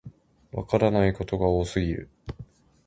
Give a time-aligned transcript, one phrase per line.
[0.51, 2.09] わからないことが多すぎる